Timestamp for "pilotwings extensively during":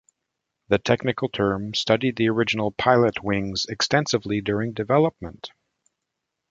2.71-4.73